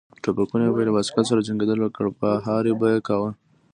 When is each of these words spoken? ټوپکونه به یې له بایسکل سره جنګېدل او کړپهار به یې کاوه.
ټوپکونه 0.23 0.65
به 0.73 0.79
یې 0.81 0.85
له 0.87 0.91
بایسکل 0.95 1.23
سره 1.29 1.45
جنګېدل 1.47 1.79
او 1.85 1.93
کړپهار 1.97 2.63
به 2.79 2.87
یې 2.93 2.99
کاوه. 3.07 3.29